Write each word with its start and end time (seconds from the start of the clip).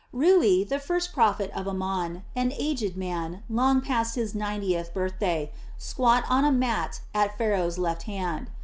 Rui, 0.11 0.63
the 0.63 0.79
first 0.79 1.13
prophet 1.13 1.51
of 1.51 1.67
Amon, 1.67 2.23
an 2.35 2.51
aged 2.57 2.97
man 2.97 3.43
long 3.47 3.81
past 3.81 4.15
his 4.15 4.33
ninetieth 4.33 4.95
birthday, 4.95 5.51
squatted 5.77 6.25
on 6.27 6.43
a 6.43 6.51
mat 6.51 7.01
at 7.13 7.37
Pharaoh's 7.37 7.77
left 7.77 8.01
hand. 8.09 8.49